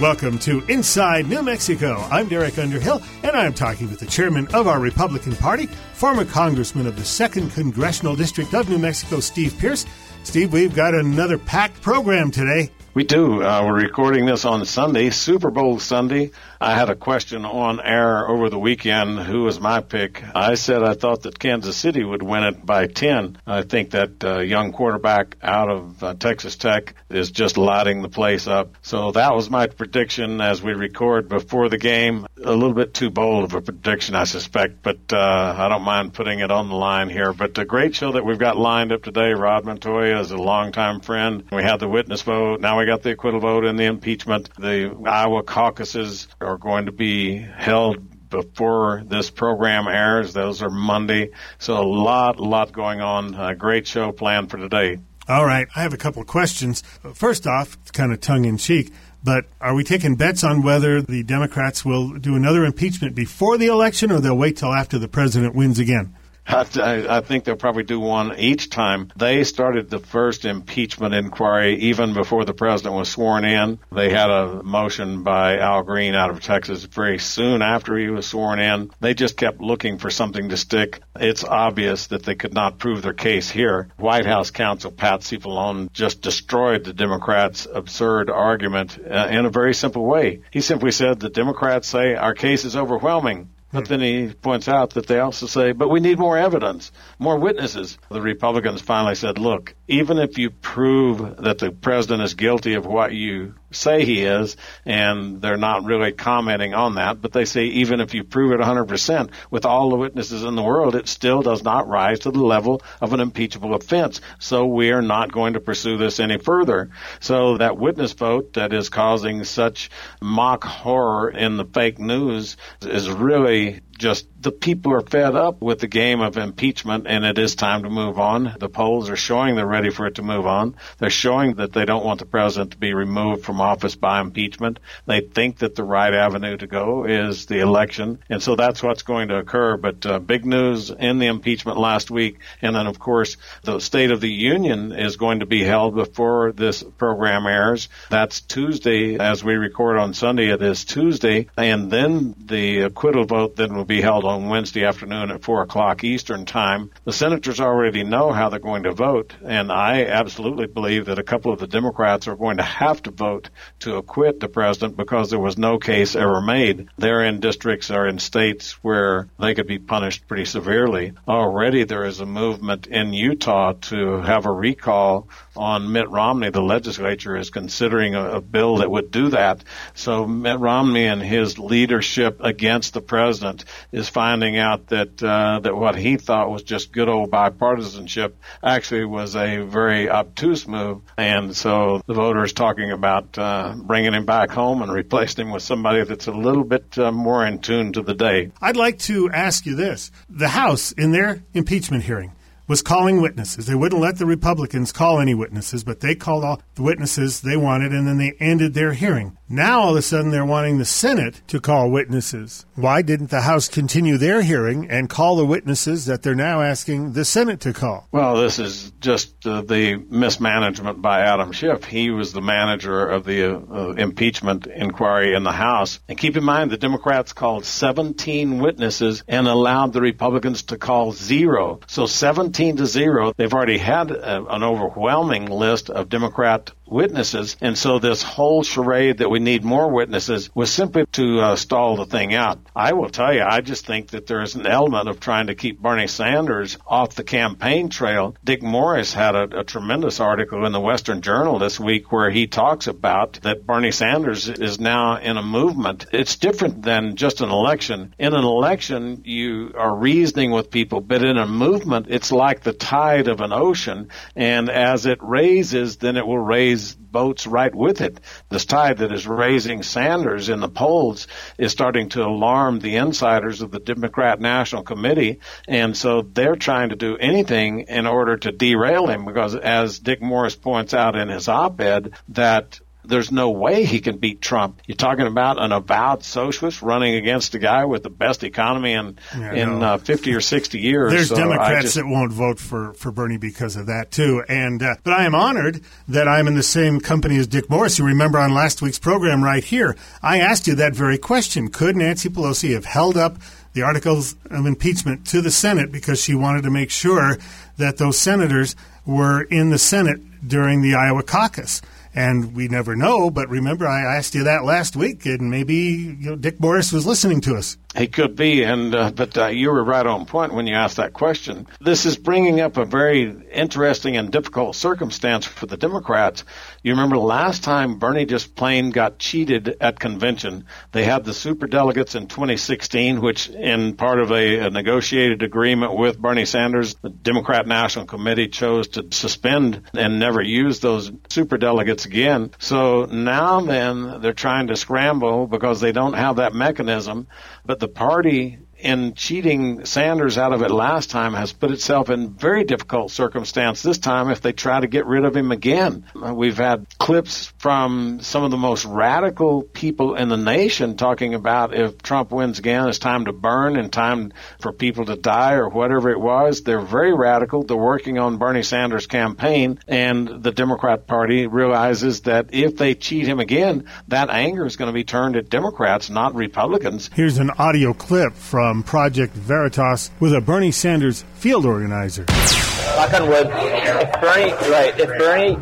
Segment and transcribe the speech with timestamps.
[0.00, 2.06] Welcome to Inside New Mexico.
[2.10, 6.86] I'm Derek Underhill, and I'm talking with the chairman of our Republican Party, former congressman
[6.86, 9.86] of the 2nd Congressional District of New Mexico, Steve Pearce.
[10.22, 12.70] Steve, we've got another packed program today.
[12.92, 13.42] We do.
[13.42, 16.30] Uh, we're recording this on Sunday, Super Bowl Sunday.
[16.60, 19.18] I had a question on air over the weekend.
[19.18, 20.22] Who was my pick?
[20.34, 23.38] I said I thought that Kansas City would win it by 10.
[23.46, 28.08] I think that uh, young quarterback out of uh, Texas Tech is just lighting the
[28.08, 28.74] place up.
[28.82, 32.26] So that was my prediction as we record before the game.
[32.42, 36.14] A little bit too bold of a prediction, I suspect, but uh, I don't mind
[36.14, 37.32] putting it on the line here.
[37.32, 39.32] But a great show that we've got lined up today.
[39.32, 41.44] Rod Montoya is a longtime friend.
[41.52, 42.60] We had the witness vote.
[42.60, 44.48] Now we got the acquittal vote and the impeachment.
[44.58, 50.32] The Iowa caucuses are going to be held before this program airs.
[50.32, 51.30] Those are Monday.
[51.58, 53.34] So a lot, lot going on.
[53.34, 54.98] A great show planned for today.
[55.28, 55.66] All right.
[55.74, 56.82] I have a couple of questions.
[57.14, 58.92] First off, it's kind of tongue in cheek,
[59.24, 63.66] but are we taking bets on whether the Democrats will do another impeachment before the
[63.66, 66.14] election or they'll wait till after the president wins again?
[66.48, 69.10] I, I think they'll probably do one each time.
[69.16, 73.78] They started the first impeachment inquiry even before the president was sworn in.
[73.92, 78.26] They had a motion by Al Green out of Texas very soon after he was
[78.26, 78.90] sworn in.
[79.00, 81.00] They just kept looking for something to stick.
[81.18, 83.88] It's obvious that they could not prove their case here.
[83.96, 89.74] White House counsel Pat Cipollone just destroyed the Democrats' absurd argument uh, in a very
[89.74, 90.42] simple way.
[90.50, 93.48] He simply said the Democrats say our case is overwhelming.
[93.76, 97.38] But then he points out that they also say, but we need more evidence, more
[97.38, 97.98] witnesses.
[98.08, 102.86] The Republicans finally said, look, even if you prove that the president is guilty of
[102.86, 107.64] what you say he is, and they're not really commenting on that, but they say
[107.64, 111.42] even if you prove it 100% with all the witnesses in the world, it still
[111.42, 114.20] does not rise to the level of an impeachable offense.
[114.38, 116.90] So we are not going to pursue this any further.
[117.20, 123.10] So that witness vote that is causing such mock horror in the fake news is
[123.10, 127.54] really just the people are fed up with the game of impeachment and it is
[127.54, 128.54] time to move on.
[128.58, 130.76] The polls are showing they're ready for it to move on.
[130.98, 134.78] They're showing that they don't want the president to be removed from office by impeachment.
[135.06, 138.18] They think that the right avenue to go is the election.
[138.28, 139.76] And so that's what's going to occur.
[139.76, 142.38] But uh, big news in the impeachment last week.
[142.62, 146.52] And then, of course, the State of the Union is going to be held before
[146.52, 147.88] this program airs.
[148.10, 149.18] That's Tuesday.
[149.18, 151.48] As we record on Sunday, it is Tuesday.
[151.56, 156.04] And then the acquittal vote then will be held on Wednesday afternoon at 4 o'clock
[156.04, 156.90] Eastern Time.
[157.04, 161.24] The senators already know how they're going to vote, and I absolutely believe that a
[161.24, 165.30] couple of the Democrats are going to have to vote to acquit the president because
[165.30, 166.88] there was no case ever made.
[166.98, 171.12] They're in districts or in states where they could be punished pretty severely.
[171.28, 176.50] Already there is a movement in Utah to have a recall on Mitt Romney.
[176.50, 179.62] The legislature is considering a, a bill that would do that.
[179.94, 185.76] So Mitt Romney and his leadership against the president is finding out that uh, that
[185.76, 191.56] what he thought was just good old bipartisanship actually was a very obtuse move, and
[191.56, 196.04] so the voters talking about uh, bringing him back home and replacing him with somebody
[196.04, 198.50] that's a little bit uh, more in tune to the day.
[198.60, 202.32] I'd like to ask you this: the House in their impeachment hearing
[202.66, 203.66] was calling witnesses.
[203.66, 207.56] They wouldn't let the Republicans call any witnesses, but they called all the witnesses they
[207.56, 209.36] wanted, and then they ended their hearing.
[209.48, 212.66] Now all of a sudden they're wanting the Senate to call witnesses.
[212.74, 217.12] Why didn't the House continue their hearing and call the witnesses that they're now asking
[217.12, 218.08] the Senate to call?
[218.10, 221.84] Well, this is just uh, the mismanagement by Adam Schiff.
[221.84, 226.00] He was the manager of the uh, impeachment inquiry in the House.
[226.08, 231.12] And keep in mind, the Democrats called 17 witnesses and allowed the Republicans to call
[231.12, 231.80] zero.
[231.86, 233.32] So 17 to zero.
[233.36, 237.56] They've already had a, uh, an overwhelming list of Democrat witnesses.
[237.60, 241.96] And so this whole charade that we need more witnesses was simply to uh, stall
[241.96, 242.58] the thing out.
[242.74, 245.54] I will tell you, I just think that there is an element of trying to
[245.54, 248.36] keep Bernie Sanders off the campaign trail.
[248.44, 252.46] Dick Morris had a, a tremendous article in the Western Journal this week where he
[252.46, 256.06] talks about that Bernie Sanders is now in a movement.
[256.12, 258.14] It's different than just an election.
[258.18, 262.72] In an election, you are reasoning with people, but in a movement, it's like the
[262.72, 264.10] tide of an ocean.
[264.34, 266.75] And as it raises, then it will raise raise
[267.16, 268.20] votes right with it.
[268.50, 271.26] This tide that is raising Sanders in the polls
[271.56, 276.90] is starting to alarm the insiders of the Democrat National Committee, and so they're trying
[276.90, 281.28] to do anything in order to derail him because, as Dick Morris points out in
[281.28, 284.80] his op-ed, that there's no way he can beat Trump.
[284.86, 289.18] You're talking about an avowed socialist running against a guy with the best economy in
[289.36, 291.12] yeah, in uh, 50 or 60 years.
[291.12, 294.42] There's so Democrats just, that won't vote for, for Bernie because of that too.
[294.48, 297.98] And uh, but I am honored that I'm in the same company as Dick Morris.
[297.98, 301.96] You remember on last week's program right here, I asked you that very question: Could
[301.96, 303.38] Nancy Pelosi have held up
[303.72, 307.36] the articles of impeachment to the Senate because she wanted to make sure
[307.76, 308.74] that those senators
[309.04, 311.82] were in the Senate during the Iowa caucus?
[312.16, 316.30] And we never know, but remember I asked you that last week, and maybe you
[316.30, 317.76] know, Dick Morris was listening to us.
[317.96, 320.98] He could be, and uh, but uh, you were right on point when you asked
[320.98, 321.66] that question.
[321.80, 326.44] This is bringing up a very interesting and difficult circumstance for the Democrats.
[326.82, 330.66] You remember last time Bernie just plain got cheated at convention.
[330.92, 335.96] They had the super delegates in 2016, which in part of a, a negotiated agreement
[335.96, 341.56] with Bernie Sanders, the Democrat National Committee chose to suspend and never use those super
[341.56, 342.50] delegates again.
[342.58, 347.26] So now then they're trying to scramble because they don't have that mechanism.
[347.64, 352.30] But the party in cheating Sanders out of it last time has put itself in
[352.30, 356.04] very difficult circumstance this time if they try to get rid of him again.
[356.14, 361.74] We've had clips from some of the most radical people in the nation talking about
[361.74, 365.68] if Trump wins again, it's time to burn and time for people to die or
[365.68, 366.62] whatever it was.
[366.62, 367.64] They're very radical.
[367.64, 373.26] They're working on Bernie Sanders' campaign, and the Democrat Party realizes that if they cheat
[373.26, 377.10] him again, that anger is going to be turned at Democrats, not Republicans.
[377.14, 382.24] Here's an audio clip from from Project Veritas with a Bernie Sanders field organizer.
[382.26, 383.46] Knock on wood.
[383.48, 385.56] If Bernie, right, if Bernie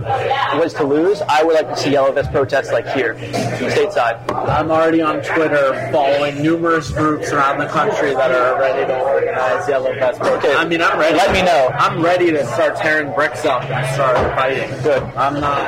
[0.59, 4.19] was to lose, I would like to see yellow vest protests like here, stateside.
[4.49, 9.69] I'm already on Twitter following numerous groups around the country that are ready to organize
[9.69, 10.45] yellow vest protests.
[10.45, 10.55] Okay.
[10.55, 11.17] I mean, I'm ready.
[11.17, 11.69] Let me know.
[11.75, 14.71] I'm ready to start tearing bricks up and start fighting.
[14.83, 15.03] Good.
[15.15, 15.65] I'm not.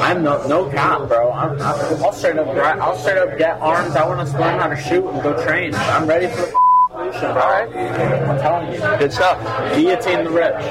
[0.00, 1.30] I'm no no cap, bro.
[1.30, 2.48] I'm, I'll straight up.
[2.48, 3.94] I'll straight up get arms.
[3.96, 5.74] I want to learn how to shoot and go train.
[5.74, 6.54] I'm ready for the
[6.94, 7.68] revolution, all right?
[7.76, 8.98] I'm telling you.
[8.98, 9.38] Good stuff.
[9.76, 10.64] Guillotine the rich.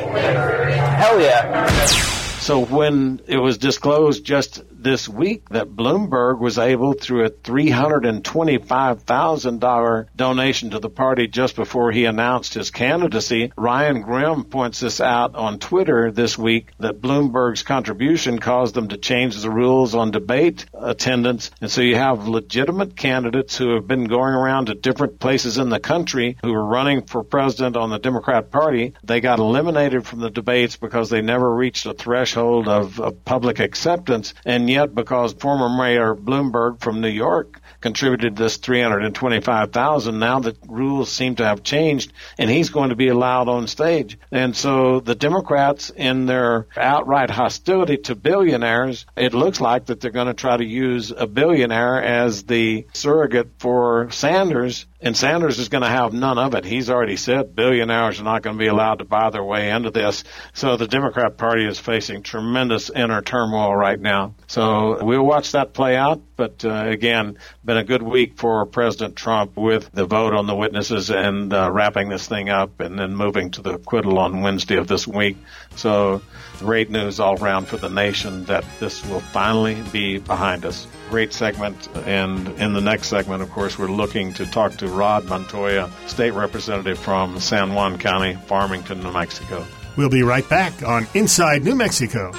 [0.97, 2.22] Hell yeah.
[2.43, 10.07] So when it was disclosed just this week that Bloomberg was able, through a $325,000
[10.15, 13.51] donation to the party just before he announced his candidacy.
[13.57, 18.97] Ryan Grim points this out on Twitter this week that Bloomberg's contribution caused them to
[18.97, 21.49] change the rules on debate attendance.
[21.61, 25.69] And so you have legitimate candidates who have been going around to different places in
[25.69, 28.93] the country who are running for president on the Democrat Party.
[29.03, 33.59] They got eliminated from the debates because they never reached a threshold of, of public
[33.59, 34.33] acceptance.
[34.45, 40.19] And yet because former Mayor Bloomberg from New York contributed this 325,000.
[40.19, 44.17] Now the rules seem to have changed and he's going to be allowed on stage.
[44.31, 50.11] And so the Democrats in their outright hostility to billionaires, it looks like that they're
[50.11, 55.67] going to try to use a billionaire as the surrogate for Sanders and Sanders is
[55.67, 56.63] going to have none of it.
[56.63, 59.91] He's already said billionaires are not going to be allowed to buy their way into
[59.91, 60.23] this.
[60.53, 64.33] So the Democrat Party is facing tremendous inner turmoil right now.
[64.47, 66.21] So we'll watch that play out.
[66.37, 70.55] But uh, again, been a good week for President Trump with the vote on the
[70.55, 74.77] witnesses and uh, wrapping this thing up and then moving to the acquittal on Wednesday
[74.77, 75.37] of this week.
[75.75, 76.21] So
[76.59, 80.87] great news all around for the nation that this will finally be behind us.
[81.09, 81.87] Great segment.
[82.05, 86.31] And in the next segment, of course, we're looking to talk to Rod Montoya, state
[86.31, 89.65] representative from San Juan County, Farmington, New Mexico.
[89.97, 92.31] We'll be right back on Inside New Mexico.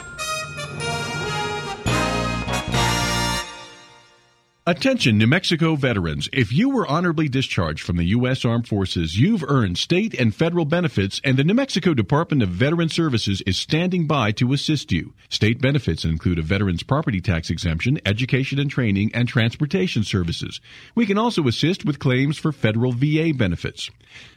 [4.66, 6.26] Attention, New Mexico veterans.
[6.32, 8.46] If you were honorably discharged from the U.S.
[8.46, 12.88] Armed Forces, you've earned state and federal benefits, and the New Mexico Department of Veteran
[12.88, 15.12] Services is standing by to assist you.
[15.28, 20.62] State benefits include a veteran's property tax exemption, education and training, and transportation services.
[20.94, 23.90] We can also assist with claims for federal VA benefits.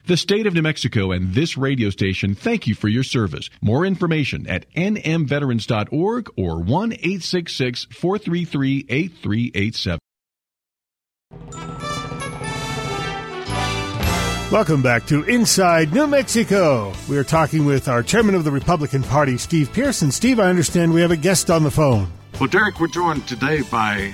[0.07, 3.49] The state of New Mexico and this radio station thank you for your service.
[3.61, 9.99] More information at nmveterans.org or 1 433 8387.
[14.49, 16.93] Welcome back to Inside New Mexico.
[17.09, 20.09] We are talking with our chairman of the Republican Party, Steve Pearson.
[20.09, 22.09] Steve, I understand we have a guest on the phone.
[22.39, 24.13] Well, Derek, we're joined today by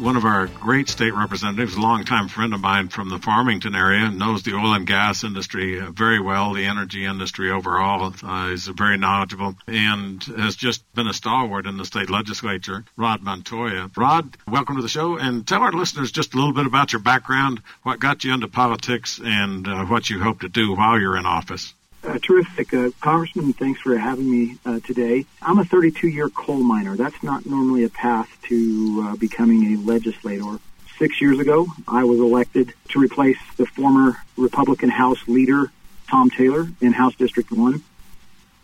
[0.00, 4.10] one of our great state representatives, a longtime friend of mine from the Farmington area,
[4.10, 8.14] knows the oil and gas industry uh, very well, the energy industry overall.
[8.22, 12.84] Uh, is very knowledgeable and has just been a stalwart in the state legislature.
[12.96, 13.90] Rod Montoya.
[13.94, 17.02] Rod, welcome to the show, and tell our listeners just a little bit about your
[17.02, 21.18] background, what got you into politics, and uh, what you hope to do while you're
[21.18, 21.74] in office.
[22.02, 22.72] Uh, terrific.
[22.72, 25.26] Uh, Congressman, thanks for having me uh, today.
[25.42, 26.96] I'm a 32 year coal miner.
[26.96, 30.58] That's not normally a path to uh, becoming a legislator.
[30.98, 35.70] Six years ago, I was elected to replace the former Republican House leader,
[36.10, 37.82] Tom Taylor, in House District 1.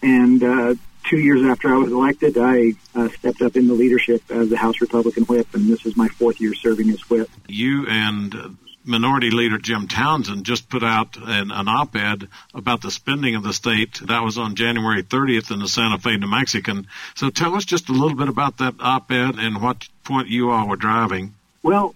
[0.02, 0.74] And uh,
[1.04, 4.56] two years after I was elected, I uh, stepped up in the leadership as the
[4.56, 7.30] House Republican whip, and this is my fourth year serving as whip.
[7.48, 13.34] You and Minority Leader Jim Townsend just put out an, an op-ed about the spending
[13.34, 14.00] of the state.
[14.06, 16.86] That was on January 30th in the Santa Fe New Mexican.
[17.14, 20.68] So tell us just a little bit about that op-ed and what point you all
[20.68, 21.34] were driving.
[21.62, 21.94] Well,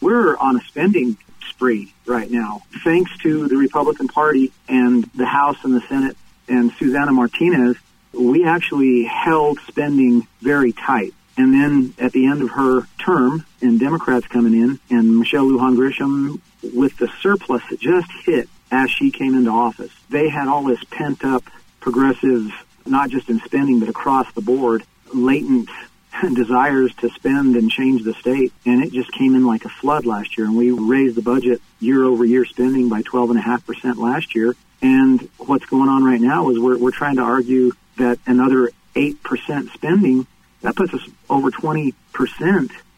[0.00, 1.16] we're on a spending
[1.48, 6.16] spree right now, thanks to the Republican Party and the House and the Senate
[6.48, 7.76] and Susana Martinez.
[8.12, 11.14] We actually held spending very tight.
[11.36, 15.76] And then at the end of her term, and Democrats coming in, and Michelle Lujan
[15.76, 16.40] Grisham
[16.74, 20.82] with the surplus that just hit as she came into office, they had all this
[20.84, 21.44] pent up
[21.80, 22.50] progressive,
[22.86, 25.68] not just in spending, but across the board, latent
[26.34, 28.52] desires to spend and change the state.
[28.64, 30.46] And it just came in like a flood last year.
[30.46, 34.56] And we raised the budget year over year spending by 12.5% last year.
[34.82, 39.72] And what's going on right now is we're, we're trying to argue that another 8%
[39.72, 40.26] spending
[40.66, 41.94] that puts us over 20%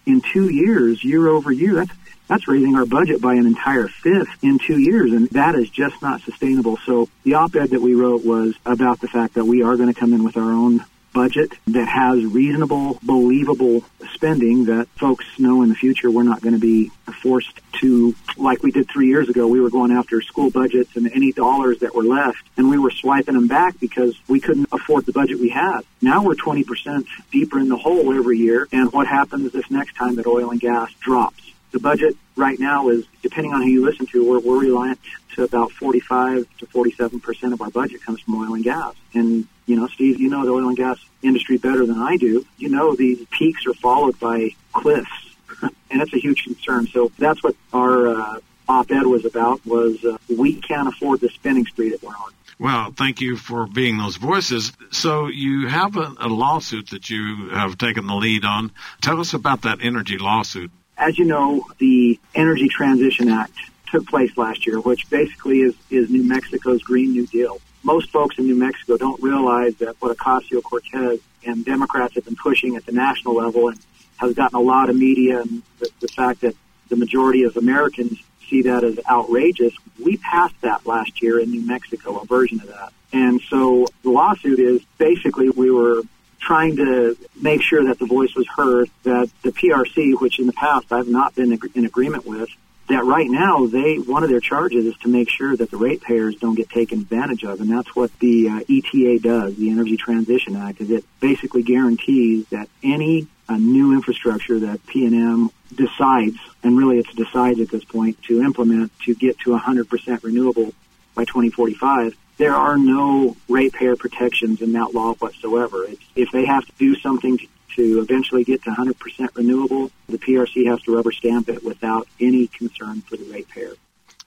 [0.06, 1.74] in two years, year over year.
[1.74, 1.92] That's,
[2.26, 6.00] that's raising our budget by an entire fifth in two years, and that is just
[6.00, 6.78] not sustainable.
[6.86, 10.00] So the op-ed that we wrote was about the fact that we are going to
[10.00, 10.82] come in with our own
[11.18, 13.82] budget that has reasonable, believable
[14.14, 18.62] spending that folks know in the future we're not going to be forced to, like
[18.62, 21.92] we did three years ago, we were going after school budgets and any dollars that
[21.92, 25.48] were left, and we were swiping them back because we couldn't afford the budget we
[25.48, 25.80] had.
[26.00, 30.14] Now we're 20% deeper in the hole every year, and what happens this next time
[30.16, 31.52] that oil and gas drops?
[31.70, 34.98] The budget right now is, depending on who you listen to, we're, we're reliant
[35.34, 38.94] to about 45 to 47 percent of our budget comes from oil and gas.
[39.14, 42.46] And you know, Steve, you know the oil and gas industry better than I do.
[42.56, 46.86] You know these peaks are followed by cliffs, and it's a huge concern.
[46.86, 49.64] So that's what our uh, op-ed was about.
[49.66, 52.32] Was uh, we can't afford the spending spree that we're on.
[52.58, 54.72] Well, thank you for being those voices.
[54.90, 58.72] So you have a, a lawsuit that you have taken the lead on.
[59.00, 60.72] Tell us about that energy lawsuit.
[60.98, 63.56] As you know, the Energy Transition Act
[63.90, 67.60] took place last year, which basically is, is New Mexico's Green New Deal.
[67.84, 72.36] Most folks in New Mexico don't realize that what Ocasio Cortez and Democrats have been
[72.36, 73.78] pushing at the national level and
[74.16, 76.56] has gotten a lot of media and the, the fact that
[76.88, 79.74] the majority of Americans see that as outrageous.
[80.02, 82.92] We passed that last year in New Mexico, a version of that.
[83.12, 86.02] And so the lawsuit is basically we were
[86.48, 90.52] trying to make sure that the voice was heard, that the PRC, which in the
[90.54, 92.48] past I've not been in agreement with,
[92.88, 96.36] that right now they one of their charges is to make sure that the ratepayers
[96.36, 100.56] don't get taken advantage of, and that's what the uh, ETA does, the Energy Transition
[100.56, 106.98] Act, is it basically guarantees that any uh, new infrastructure that PNM decides, and really
[106.98, 110.72] it's decides at this point to implement to get to 100% renewable
[111.14, 115.84] by 2045, there are no ratepayer protections in that law whatsoever.
[115.84, 120.18] It's, if they have to do something to, to eventually get to 100% renewable, the
[120.18, 123.74] PRC has to rubber stamp it without any concern for the ratepayer.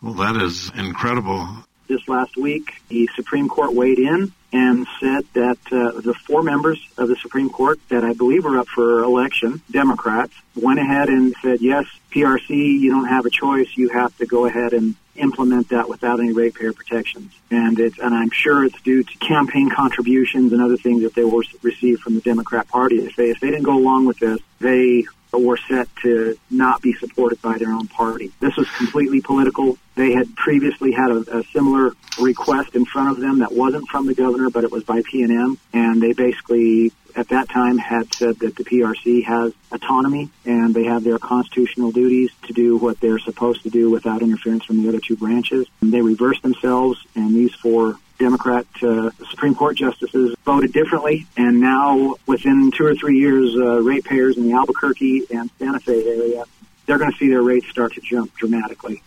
[0.01, 1.47] Well, that is incredible.
[1.91, 6.81] This last week, the Supreme Court weighed in and said that uh, the four members
[6.97, 11.35] of the Supreme Court that I believe are up for election, Democrats, went ahead and
[11.41, 13.67] said, yes, PRC, you don't have a choice.
[13.75, 17.33] You have to go ahead and implement that without any ratepayer protections.
[17.49, 21.25] And it's, and I'm sure it's due to campaign contributions and other things that they
[21.25, 22.99] will receive from the Democrat Party.
[22.99, 25.03] If they, if they didn't go along with this, they
[25.39, 28.31] were set to not be supported by their own party.
[28.39, 29.77] This was completely political.
[29.95, 34.07] They had previously had a, a similar request in front of them that wasn't from
[34.07, 35.57] the governor, but it was by PNM, and M.
[35.73, 40.85] And they basically at that time had said that the PRC has autonomy and they
[40.85, 44.89] have their constitutional duties to do what they're supposed to do without interference from the
[44.89, 45.67] other two branches.
[45.81, 51.59] And they reversed themselves, and these four Democrat uh, Supreme Court justices voted differently, and
[51.59, 56.43] now within two or three years, uh, ratepayers in the Albuquerque and Santa Fe area,
[56.85, 59.01] they're going to see their rates start to jump dramatically,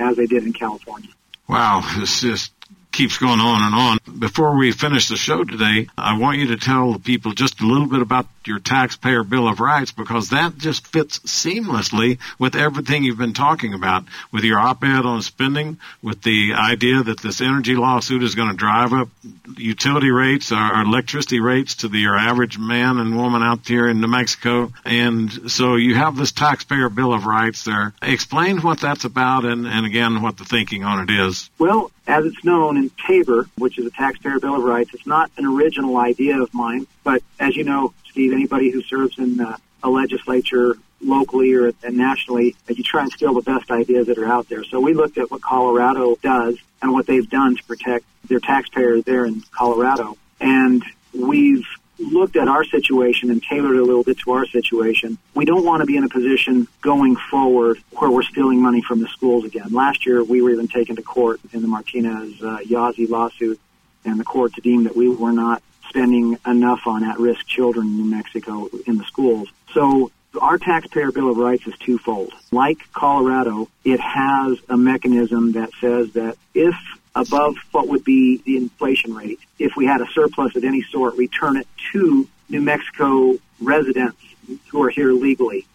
[0.00, 1.10] as they did in California.
[1.48, 2.52] Wow, this just
[2.90, 4.18] keeps going on and on.
[4.18, 7.66] Before we finish the show today, I want you to tell the people just a
[7.66, 13.02] little bit about your taxpayer bill of rights because that just fits seamlessly with everything
[13.02, 17.74] you've been talking about with your op-ed on spending, with the idea that this energy
[17.74, 19.08] lawsuit is going to drive up
[19.56, 23.88] utility rates uh, or electricity rates to the, your average man and woman out here
[23.88, 24.72] in New Mexico.
[24.84, 27.94] And so you have this taxpayer bill of rights there.
[28.02, 31.50] Explain what that's about and, and again, what the thinking on it is.
[31.58, 35.30] Well, as it's known in TABOR, which is a taxpayer bill of rights, it's not
[35.36, 39.56] an original idea of mine, but as you know, Steve, anybody who serves in uh,
[39.84, 44.48] a legislature locally or nationally, you try and steal the best ideas that are out
[44.48, 44.64] there.
[44.64, 49.04] So we looked at what Colorado does and what they've done to protect their taxpayers
[49.04, 50.18] there in Colorado.
[50.40, 50.82] And
[51.14, 51.64] we've
[52.00, 55.16] looked at our situation and tailored it a little bit to our situation.
[55.32, 59.00] We don't want to be in a position going forward where we're stealing money from
[59.00, 59.68] the schools again.
[59.72, 63.60] Last year, we were even taken to court in the Martinez uh, Yazzie lawsuit,
[64.04, 65.62] and the court deemed that we were not
[65.96, 69.48] spending enough on at-risk children in New Mexico in the schools.
[69.72, 72.34] So our taxpayer bill of rights is twofold.
[72.52, 76.74] Like Colorado, it has a mechanism that says that if
[77.14, 79.40] above what would be the inflation rate.
[79.58, 84.18] If we had a surplus of any sort, return it to New Mexico residents
[84.68, 85.66] who are here legally.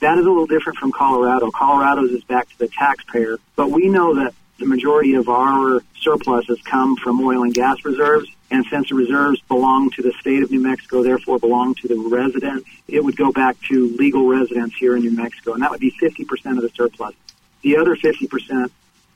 [0.00, 1.52] That is a little different from Colorado.
[1.52, 6.60] Colorado's is back to the taxpayer, but we know that the majority of our surpluses
[6.62, 8.28] come from oil and gas reserves.
[8.50, 11.96] And since the reserves belong to the state of New Mexico, therefore belong to the
[11.96, 15.52] residents, it would go back to legal residents here in New Mexico.
[15.52, 17.14] And that would be 50% of the surplus.
[17.62, 18.70] The other 50%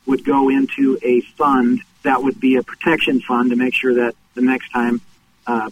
[0.07, 4.15] would go into a fund that would be a protection fund to make sure that
[4.35, 5.01] the next time
[5.47, 5.71] uh,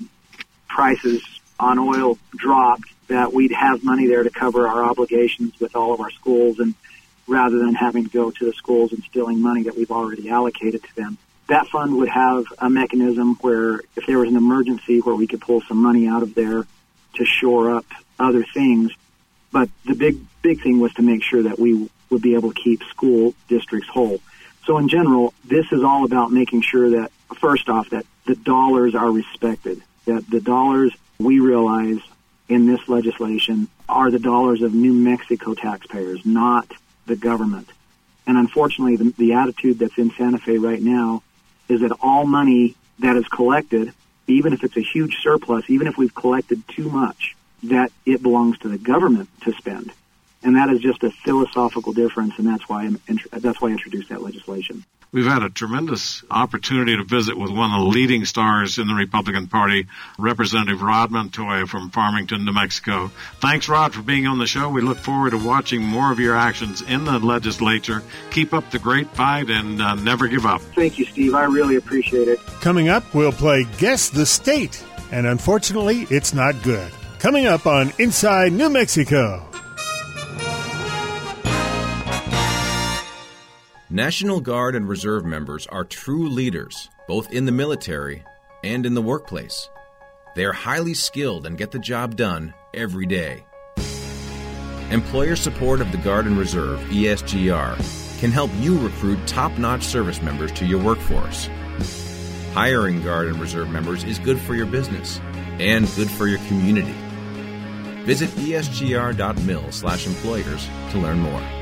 [0.68, 1.22] prices
[1.58, 6.00] on oil dropped, that we'd have money there to cover our obligations with all of
[6.00, 6.74] our schools, and
[7.30, 10.82] rather than having to go to the schools and stealing money that we've already allocated
[10.82, 11.16] to them.
[11.48, 15.40] That fund would have a mechanism where, if there was an emergency, where we could
[15.40, 16.66] pull some money out of there
[17.14, 17.86] to shore up
[18.18, 18.90] other things.
[19.52, 22.60] But the big, big thing was to make sure that we would be able to
[22.60, 24.20] keep school districts whole.
[24.64, 28.94] So in general, this is all about making sure that, first off, that the dollars
[28.94, 31.98] are respected, that the dollars we realize
[32.48, 36.70] in this legislation are the dollars of New Mexico taxpayers, not
[37.10, 37.68] the government.
[38.26, 41.22] And unfortunately, the, the attitude that's in Santa Fe right now
[41.68, 43.92] is that all money that is collected,
[44.26, 48.58] even if it's a huge surplus, even if we've collected too much, that it belongs
[48.58, 49.92] to the government to spend
[50.42, 53.00] and that is just a philosophical difference, and that's why I'm,
[53.32, 54.84] that's why I introduced that legislation.
[55.12, 58.94] We've had a tremendous opportunity to visit with one of the leading stars in the
[58.94, 59.88] Republican Party,
[60.18, 63.10] Representative Rod Montoya from Farmington, New Mexico.
[63.40, 64.68] Thanks, Rod, for being on the show.
[64.68, 68.04] We look forward to watching more of your actions in the legislature.
[68.30, 70.60] Keep up the great fight and uh, never give up.
[70.76, 71.34] Thank you, Steve.
[71.34, 72.38] I really appreciate it.
[72.60, 76.92] Coming up, we'll play Guess the State, and unfortunately, it's not good.
[77.18, 79.49] Coming up on Inside New Mexico.
[83.92, 88.22] National Guard and Reserve members are true leaders, both in the military
[88.62, 89.68] and in the workplace.
[90.36, 93.44] They are highly skilled and get the job done every day.
[94.92, 100.22] Employer support of the Guard and Reserve, ESGR, can help you recruit top notch service
[100.22, 101.48] members to your workforce.
[102.54, 105.18] Hiring Guard and Reserve members is good for your business
[105.58, 106.94] and good for your community.
[108.04, 111.59] Visit esgr.mil slash employers to learn more.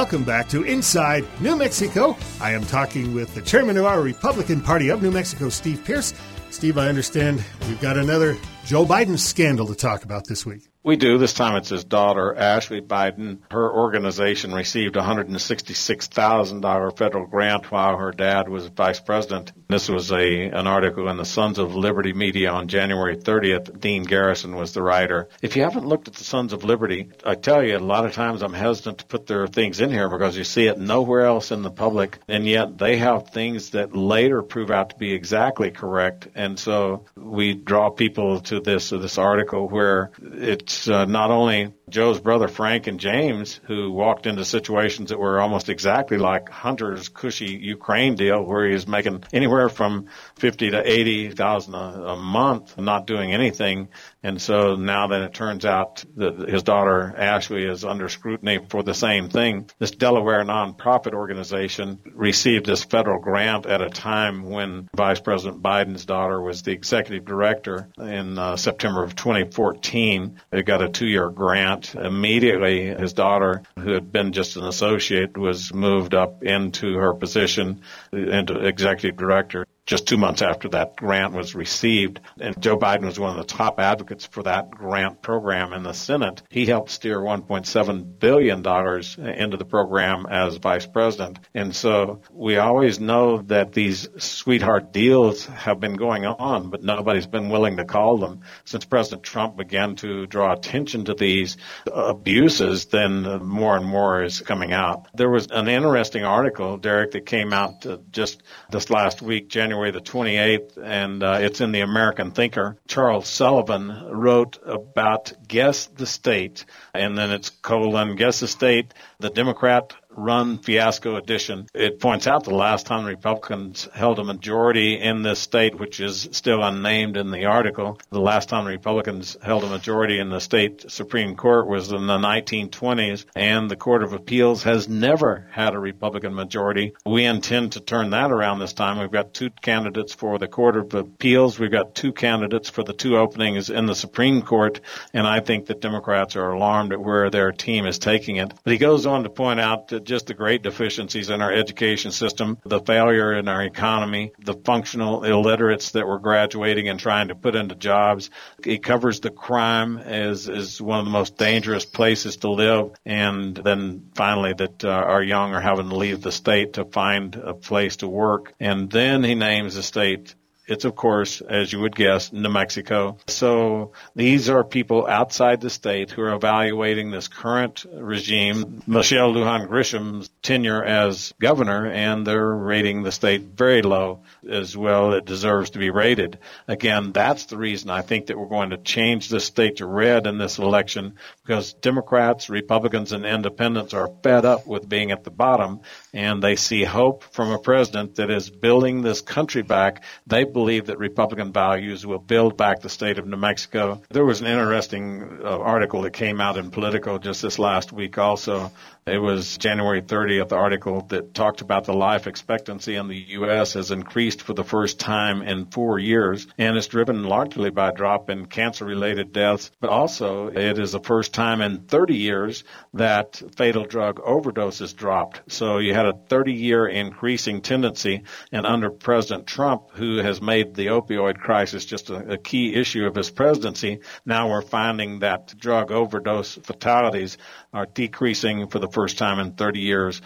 [0.00, 2.16] Welcome back to Inside New Mexico.
[2.40, 6.14] I am talking with the chairman of our Republican Party of New Mexico, Steve Pearce.
[6.48, 10.69] Steve, I understand we've got another Joe Biden scandal to talk about this week.
[10.82, 11.18] We do.
[11.18, 13.40] This time it's his daughter, Ashley Biden.
[13.50, 19.52] Her organization received a $166,000 federal grant while her dad was vice president.
[19.68, 23.78] This was a an article in the Sons of Liberty media on January 30th.
[23.78, 25.28] Dean Garrison was the writer.
[25.42, 28.14] If you haven't looked at the Sons of Liberty, I tell you, a lot of
[28.14, 31.50] times I'm hesitant to put their things in here because you see it nowhere else
[31.50, 35.70] in the public, and yet they have things that later prove out to be exactly
[35.70, 36.26] correct.
[36.34, 41.74] And so we draw people to this this article where it it's uh, not only
[41.88, 47.08] Joe's brother Frank and James who walked into situations that were almost exactly like Hunter's
[47.08, 50.06] cushy Ukraine deal, where he was making anywhere from
[50.36, 53.88] fifty to eighty thousand a month, and not doing anything.
[54.22, 58.82] And so now that it turns out that his daughter Ashley is under scrutiny for
[58.82, 64.88] the same thing, this Delaware nonprofit organization received this federal grant at a time when
[64.94, 70.40] Vice President Biden's daughter was the executive director in uh, September of 2014.
[70.50, 71.96] They got a two-year grant Grant.
[71.96, 77.80] Immediately, his daughter, who had been just an associate, was moved up into her position
[78.12, 82.20] into executive director just two months after that grant was received.
[82.40, 85.92] And Joe Biden was one of the top advocates for that grant program in the
[85.92, 86.42] Senate.
[86.48, 91.40] He helped steer $1.7 billion into the program as vice president.
[91.54, 97.26] And so we always know that these sweetheart deals have been going on, but nobody's
[97.26, 98.42] been willing to call them.
[98.64, 101.56] Since President Trump began to draw attention to these
[101.92, 105.08] abuses, then more and more is coming out.
[105.16, 109.79] There was an interesting article, Derek, that came out uh, just this last week, January
[109.80, 112.76] January the 28th, and uh, it's in the American Thinker.
[112.86, 119.30] Charles Sullivan wrote about Guess the State, and then it's colon, Guess the State, the
[119.30, 121.66] Democrat run fiasco edition.
[121.74, 126.28] It points out the last time Republicans held a majority in this state, which is
[126.32, 130.90] still unnamed in the article, the last time Republicans held a majority in the state
[130.90, 135.78] Supreme Court was in the 1920s, and the Court of Appeals has never had a
[135.78, 136.92] Republican majority.
[137.06, 138.98] We intend to turn that around this time.
[138.98, 141.58] We've got two candidates for the Court of Appeals.
[141.58, 144.80] We've got two candidates for the two openings in the Supreme Court,
[145.14, 148.52] and I think that Democrats are alarmed at where their team is taking it.
[148.64, 152.10] But he goes on to point out that just the great deficiencies in our education
[152.12, 157.34] system, the failure in our economy, the functional illiterates that we're graduating and trying to
[157.34, 158.30] put into jobs.
[158.64, 162.92] He covers the crime as, as one of the most dangerous places to live.
[163.04, 167.34] And then finally that uh, our young are having to leave the state to find
[167.36, 168.54] a place to work.
[168.60, 170.34] And then he names the state
[170.70, 173.18] it's, of course, as you would guess, New Mexico.
[173.26, 179.66] So these are people outside the state who are evaluating this current regime, Michelle Lujan
[179.66, 185.12] Grisham's tenure as governor, and they're rating the state very low as well.
[185.14, 186.38] It deserves to be rated.
[186.68, 190.28] Again, that's the reason I think that we're going to change the state to red
[190.28, 195.32] in this election because Democrats, Republicans, and independents are fed up with being at the
[195.32, 195.80] bottom
[196.12, 200.04] and they see hope from a president that is building this country back.
[200.28, 200.44] They
[200.86, 204.02] that Republican values will build back the state of New Mexico.
[204.10, 208.18] There was an interesting uh, article that came out in Politico just this last week
[208.18, 208.70] also
[209.06, 213.72] it was January 30th article that talked about the life expectancy in the U.S.
[213.72, 217.94] has increased for the first time in four years, and it's driven largely by a
[217.94, 223.42] drop in cancer-related deaths, but also it is the first time in 30 years that
[223.56, 225.50] fatal drug overdoses dropped.
[225.50, 230.88] So you had a 30-year increasing tendency, and under President Trump, who has made the
[230.88, 235.90] opioid crisis just a, a key issue of his presidency, now we're finding that drug
[235.90, 237.38] overdose fatalities
[237.72, 240.20] are decreasing for the first time in 30 years.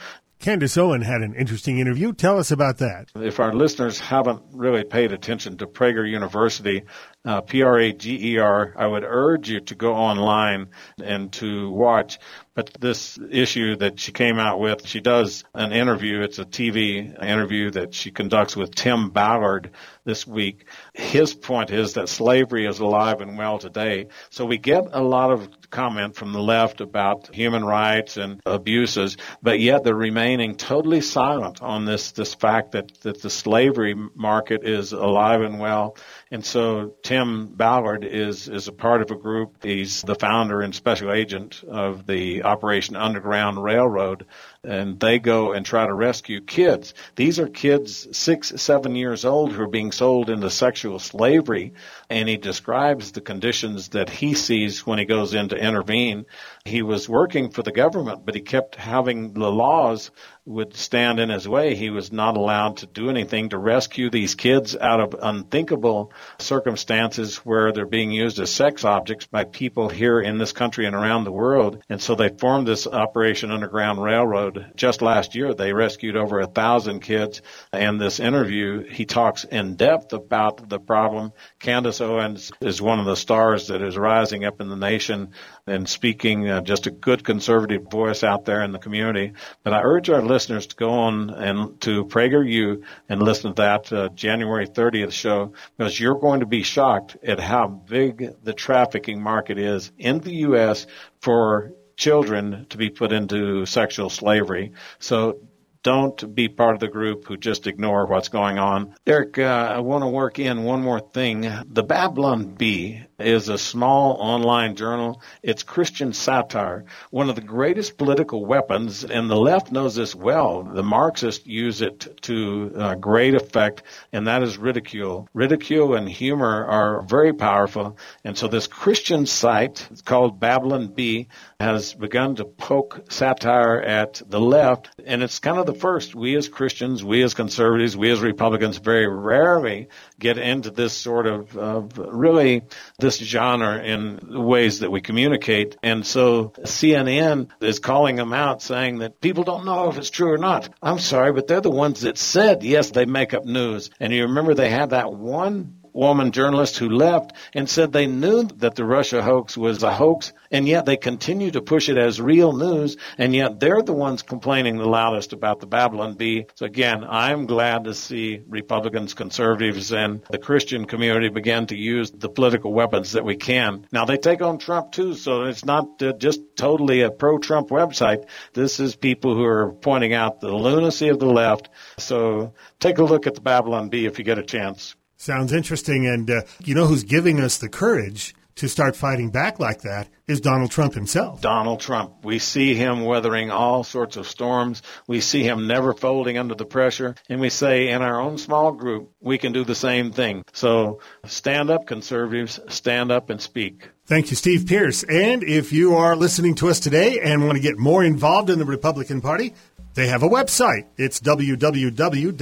[0.44, 2.12] Candace Owen had an interesting interview.
[2.12, 3.08] Tell us about that.
[3.14, 6.82] If our listeners haven't really paid attention to Prager University,
[7.24, 10.68] uh, P-R-A-G-E-R, I would urge you to go online
[11.02, 12.18] and to watch.
[12.54, 16.20] But this issue that she came out with, she does an interview.
[16.20, 19.70] It's a TV interview that she conducts with Tim Ballard
[20.04, 20.66] this week.
[20.92, 24.06] His point is that slavery is alive and well today.
[24.30, 29.16] So we get a lot of comment from the left about human rights and abuses,
[29.42, 34.62] but yet they're remaining totally silent on this, this fact that, that the slavery market
[34.64, 35.96] is alive and well.
[36.34, 39.62] And so Tim Ballard is, is a part of a group.
[39.62, 44.26] He's the founder and special agent of the Operation Underground Railroad
[44.64, 46.94] and they go and try to rescue kids.
[47.16, 51.74] These are kids six, seven years old who are being sold into sexual slavery.
[52.10, 56.26] And he describes the conditions that he sees when he goes in to intervene.
[56.64, 60.10] He was working for the government, but he kept having the laws
[60.46, 61.74] would stand in his way.
[61.74, 67.38] He was not allowed to do anything to rescue these kids out of unthinkable circumstances
[67.38, 71.24] where they're being used as sex objects by people here in this country and around
[71.24, 71.82] the world.
[71.88, 74.53] And so they formed this Operation Underground Railroad.
[74.74, 77.42] Just last year, they rescued over a thousand kids.
[77.72, 81.32] And this interview, he talks in depth about the problem.
[81.58, 85.32] Candace Owens is one of the stars that is rising up in the nation
[85.66, 89.32] and speaking uh, just a good conservative voice out there in the community.
[89.62, 93.92] But I urge our listeners to go on and to PragerU and listen to that
[93.92, 99.22] uh, January 30th show because you're going to be shocked at how big the trafficking
[99.22, 100.86] market is in the U.S.
[101.20, 104.72] for children to be put into sexual slavery.
[104.98, 105.40] So
[105.82, 108.94] Don't be part of the group who just ignore what's going on.
[109.04, 111.42] Derek, uh, I want to work in one more thing.
[111.68, 115.22] The Babylon Bee is a small online journal.
[115.42, 120.62] It's Christian satire, one of the greatest political weapons, and the left knows this well.
[120.62, 125.28] The Marxists use it to uh, great effect, and that is ridicule.
[125.32, 131.28] Ridicule and humor are very powerful, and so this Christian site called Babylon Bee
[131.60, 136.14] has begun to poke satire at the left, and it's kind of the first.
[136.14, 141.26] We as Christians, we as conservatives, we as Republicans very rarely get into this sort
[141.26, 142.62] of, of really
[143.04, 145.76] this genre in ways that we communicate.
[145.82, 150.32] And so CNN is calling them out saying that people don't know if it's true
[150.32, 150.70] or not.
[150.82, 153.90] I'm sorry, but they're the ones that said, yes, they make up news.
[154.00, 158.42] And you remember they had that one woman journalist who left and said they knew
[158.56, 162.20] that the Russia hoax was a hoax, and yet they continue to push it as
[162.20, 166.46] real news, and yet they're the ones complaining the loudest about the Babylon Bee.
[166.56, 172.10] So again, I'm glad to see Republicans, conservatives, and the Christian community begin to use
[172.10, 173.86] the political weapons that we can.
[173.92, 178.26] Now they take on Trump too, so it's not uh, just totally a pro-Trump website.
[178.52, 181.68] This is people who are pointing out the lunacy of the left.
[181.98, 184.96] So take a look at the Babylon Bee if you get a chance.
[185.24, 186.06] Sounds interesting.
[186.06, 190.08] And uh, you know who's giving us the courage to start fighting back like that
[190.26, 191.40] is Donald Trump himself.
[191.40, 192.22] Donald Trump.
[192.22, 194.82] We see him weathering all sorts of storms.
[195.06, 197.14] We see him never folding under the pressure.
[197.30, 200.44] And we say in our own small group, we can do the same thing.
[200.52, 202.60] So stand up, conservatives.
[202.68, 203.88] Stand up and speak.
[204.04, 205.04] Thank you, Steve Pearce.
[205.04, 208.58] And if you are listening to us today and want to get more involved in
[208.58, 209.54] the Republican Party,
[209.94, 210.84] they have a website.
[210.98, 212.34] It's www.gop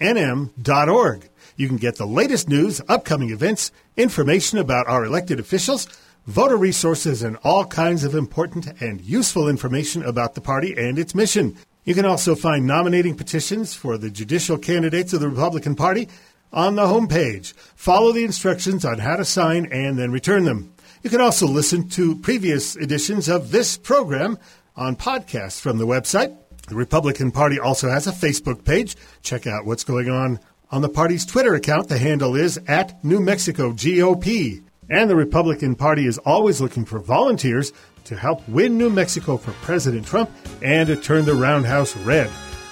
[0.00, 1.28] nm.org.
[1.56, 5.88] You can get the latest news, upcoming events, information about our elected officials,
[6.26, 11.14] voter resources, and all kinds of important and useful information about the party and its
[11.14, 11.56] mission.
[11.84, 16.08] You can also find nominating petitions for the judicial candidates of the Republican Party
[16.52, 17.54] on the homepage.
[17.74, 20.74] Follow the instructions on how to sign and then return them.
[21.02, 24.38] You can also listen to previous editions of this program
[24.74, 26.36] on podcasts from the website
[26.68, 28.96] the Republican Party also has a Facebook page.
[29.22, 31.88] Check out what's going on on the party's Twitter account.
[31.88, 34.62] The handle is at New Mexico GOP.
[34.88, 37.72] And the Republican Party is always looking for volunteers
[38.04, 40.30] to help win New Mexico for President Trump
[40.62, 42.30] and to turn the roundhouse red.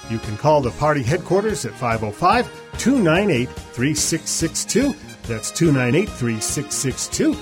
[0.09, 2.45] You can call the party headquarters at 505
[2.77, 4.93] 298 3662.
[5.23, 7.37] That's 298 3662.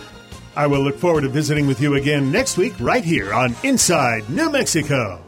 [0.55, 4.29] I will look forward to visiting with you again next week, right here on Inside
[4.29, 5.19] New Mexico.